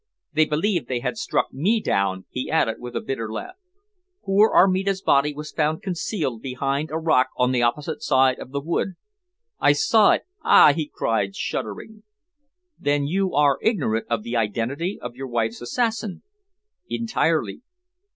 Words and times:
They 0.33 0.45
believed 0.45 0.87
they 0.87 1.01
had 1.01 1.15
struck 1.15 1.53
me 1.53 1.79
down," 1.79 2.25
he 2.31 2.49
added, 2.49 2.77
with 2.79 2.95
a 2.95 3.01
bitter 3.01 3.31
laugh. 3.31 3.53
"Poor 4.23 4.49
Armida's 4.51 4.99
body 4.99 5.31
was 5.31 5.51
found 5.51 5.83
concealed 5.83 6.41
behind 6.41 6.89
a 6.89 6.97
rock 6.97 7.27
on 7.37 7.51
the 7.51 7.61
opposite 7.61 8.01
side 8.01 8.39
of 8.39 8.49
the 8.49 8.61
wood. 8.61 8.93
I 9.59 9.73
saw 9.73 10.13
it 10.13 10.23
ah!" 10.41 10.73
he 10.75 10.89
cried 10.91 11.35
shuddering. 11.35 12.01
"Then 12.79 13.05
you 13.05 13.35
are 13.35 13.59
ignorant 13.61 14.07
of 14.09 14.23
the 14.23 14.35
identity 14.35 14.97
of 14.99 15.13
your 15.15 15.27
wife's 15.27 15.61
assassin?" 15.61 16.23
"Entirely." 16.89 17.61